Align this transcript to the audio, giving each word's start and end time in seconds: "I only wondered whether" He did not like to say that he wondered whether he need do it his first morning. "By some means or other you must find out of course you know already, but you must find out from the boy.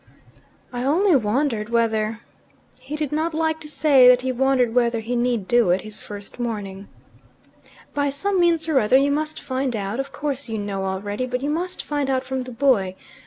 "I 0.73 0.83
only 0.83 1.15
wondered 1.15 1.69
whether" 1.69 2.21
He 2.81 2.95
did 2.95 3.11
not 3.11 3.35
like 3.35 3.59
to 3.59 3.67
say 3.67 4.07
that 4.07 4.23
he 4.23 4.31
wondered 4.31 4.73
whether 4.73 4.99
he 4.99 5.15
need 5.15 5.47
do 5.47 5.69
it 5.69 5.81
his 5.81 6.01
first 6.01 6.39
morning. 6.39 6.87
"By 7.93 8.09
some 8.09 8.39
means 8.39 8.67
or 8.67 8.79
other 8.79 8.97
you 8.97 9.11
must 9.11 9.39
find 9.39 9.75
out 9.75 9.99
of 9.99 10.11
course 10.11 10.49
you 10.49 10.57
know 10.57 10.85
already, 10.85 11.27
but 11.27 11.43
you 11.43 11.51
must 11.51 11.83
find 11.83 12.09
out 12.09 12.23
from 12.23 12.45
the 12.45 12.51
boy. 12.51 12.95